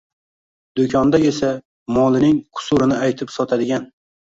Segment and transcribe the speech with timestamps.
[0.79, 1.53] Do'konda esa,
[2.01, 3.93] molining kusurini aytib sotadigan